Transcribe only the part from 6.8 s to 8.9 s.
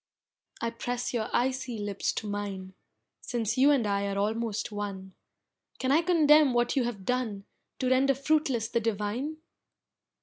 have done To render fruitless the